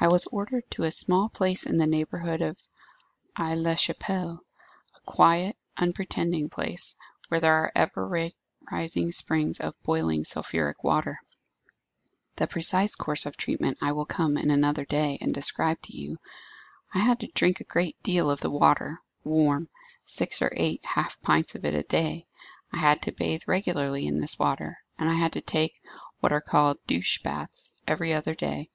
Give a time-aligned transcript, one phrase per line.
[0.00, 2.60] "I was ordered to a small place in the neighbourhood of
[3.38, 4.42] Aix la Chapelle;
[4.96, 6.96] a quiet, unpretending place,
[7.28, 8.26] where there are ever
[8.72, 11.20] rising springs of boiling, sulphuric water.
[12.34, 16.18] The precise course of treatment I will come in another day and describe to you.
[16.92, 19.68] I had to drink a great deal of the water, warm
[20.04, 22.26] six or eight half pints of it a day;
[22.72, 25.80] I had to bathe regularly in this water; and I had to take
[26.18, 28.68] what are called douche baths every other day."